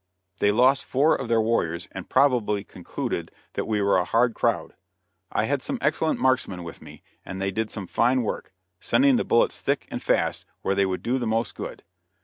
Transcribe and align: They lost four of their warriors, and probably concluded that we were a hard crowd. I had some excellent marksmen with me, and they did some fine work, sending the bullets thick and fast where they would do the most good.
They 0.39 0.49
lost 0.51 0.83
four 0.83 1.15
of 1.15 1.27
their 1.27 1.39
warriors, 1.43 1.87
and 1.91 2.09
probably 2.09 2.63
concluded 2.63 3.29
that 3.53 3.65
we 3.67 3.83
were 3.83 3.99
a 3.99 4.03
hard 4.03 4.33
crowd. 4.33 4.73
I 5.31 5.43
had 5.43 5.61
some 5.61 5.77
excellent 5.79 6.19
marksmen 6.19 6.63
with 6.63 6.81
me, 6.81 7.03
and 7.23 7.39
they 7.39 7.51
did 7.51 7.69
some 7.69 7.85
fine 7.85 8.23
work, 8.23 8.51
sending 8.79 9.17
the 9.17 9.23
bullets 9.23 9.61
thick 9.61 9.87
and 9.91 10.01
fast 10.01 10.47
where 10.63 10.73
they 10.73 10.87
would 10.87 11.03
do 11.03 11.19
the 11.19 11.27
most 11.27 11.53
good. 11.53 11.83